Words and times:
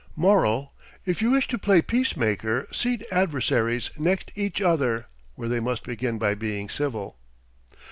Moral: 0.15 0.73
If 1.05 1.21
you 1.21 1.29
wish 1.29 1.47
to 1.49 1.59
play 1.59 1.83
peace 1.83 2.17
maker, 2.17 2.67
seat 2.71 3.03
adversaries 3.11 3.91
next 3.99 4.31
each 4.33 4.59
other 4.59 5.05
where 5.35 5.47
they 5.47 5.59
must 5.59 5.83
begin 5.83 6.17
by 6.17 6.33
being 6.33 6.69
civil. 6.69 7.19